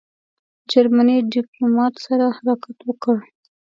[0.71, 3.17] جرمني ډیپلوماټ سره حرکت وکړ.